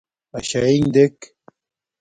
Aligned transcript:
اشݳئݣ 0.37 0.85
دݵک. 0.93 1.17